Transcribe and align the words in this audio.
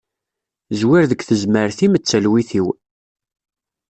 Zwir 0.79 1.03
deg 1.09 1.21
tezmert-im 1.23 1.93
d 1.97 2.03
talwit-iw. 2.03 2.67